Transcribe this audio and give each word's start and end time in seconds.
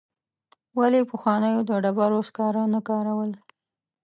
ولي 0.77 1.01
پخوانو 1.11 1.49
د 1.69 1.71
ډبرو 1.83 2.19
سکاره 2.29 2.63
نه 2.73 2.79
کارول؟ 2.87 3.31